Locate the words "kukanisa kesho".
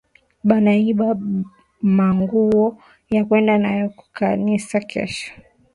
3.97-5.29